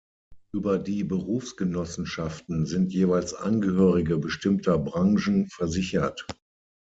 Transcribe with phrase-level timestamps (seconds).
[0.51, 6.25] Über die Berufsgenossenschaften sind jeweils Angehörige bestimmter Branchen versichert.